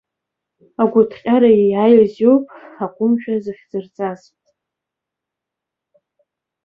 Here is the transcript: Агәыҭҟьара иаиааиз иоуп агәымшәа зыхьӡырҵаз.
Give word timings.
Агәыҭҟьара 0.81 1.49
иаиааиз 1.59 2.13
иоуп 2.21 2.45
агәымшәа 2.83 3.35
зыхьӡырҵаз. 3.43 4.21